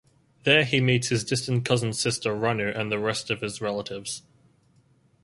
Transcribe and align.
There 0.45 0.63
he 0.65 0.81
meets 0.81 1.09
his 1.09 1.23
distant 1.23 1.63
cousin 1.63 1.93
sister 1.93 2.33
Ranu 2.33 2.75
and 2.75 2.91
the 2.91 2.97
rest 2.97 3.29
of 3.29 3.41
his 3.41 3.61
relatives. 3.61 4.23